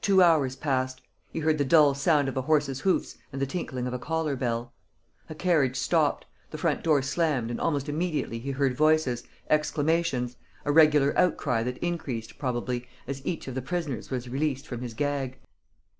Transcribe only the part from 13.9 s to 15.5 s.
was released from his gag.